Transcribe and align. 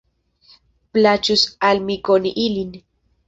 Plaĉus 0.95 1.43
al 1.69 1.83
mi 1.91 1.99
koni 2.09 2.35
ilin. 2.47 2.73